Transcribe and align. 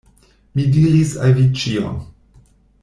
Mi 0.57 0.65
diris 0.77 1.13
al 1.27 1.37
vi 1.41 1.47
ĉion. 1.61 2.03